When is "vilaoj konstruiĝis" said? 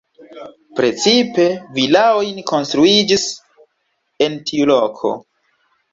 1.75-3.29